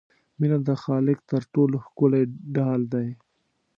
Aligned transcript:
مینه 0.39 0.57
د 0.67 0.69
خالق 0.83 1.19
تر 1.31 1.41
ټولو 1.53 1.75
ښکلی 1.85 2.23
ډال 2.55 2.81
دی. 2.93 3.07